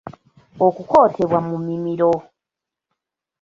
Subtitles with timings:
[0.65, 2.11] Okukootebwa mu mimiro.